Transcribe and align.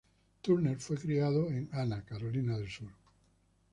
Turner 0.41 0.79
fue 0.79 0.97
criado 0.97 1.47
en 1.51 1.69
Hannah, 1.71 2.01
Carolina 2.03 2.57
del 2.57 2.71
Sur. 2.71 2.89